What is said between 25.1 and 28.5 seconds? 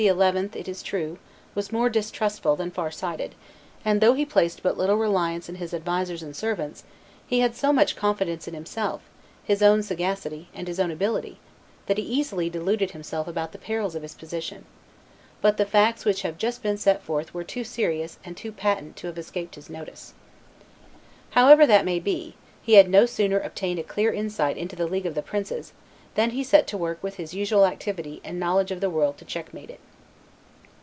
the princes than he set to work with his usual activity and